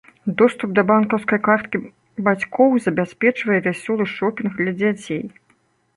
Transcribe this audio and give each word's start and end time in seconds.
Доступ 0.41 0.71
да 0.79 0.83
банкаўскай 0.91 1.39
карткі 1.47 1.77
бацькоў 2.27 2.69
забяспечвае 2.85 3.59
вясёлы 3.69 4.03
шопінг 4.17 4.51
для 4.63 4.71
дзяцей. 4.83 5.23